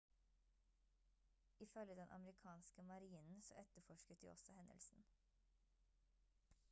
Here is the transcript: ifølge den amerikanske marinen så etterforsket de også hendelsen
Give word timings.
ifølge 1.59 1.95
den 1.95 2.09
amerikanske 2.11 2.81
marinen 2.83 3.41
så 3.41 3.53
etterforsket 3.59 4.21
de 4.21 4.31
også 4.31 4.51
hendelsen 4.51 5.05